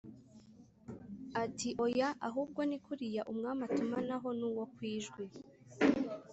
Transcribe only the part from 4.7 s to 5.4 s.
kwijwi